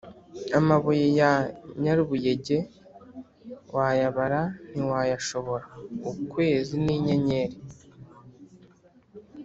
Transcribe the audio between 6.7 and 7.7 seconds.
n'inyenyeri.